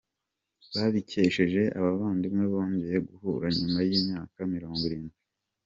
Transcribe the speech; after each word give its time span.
Babikesheje 0.73 1.61
abavandimwe 1.77 2.45
bongeye 2.53 2.97
guhura 3.07 3.47
nyuma 3.57 3.79
y’imyaka 3.89 4.37
mirongwirindwi 4.53 5.17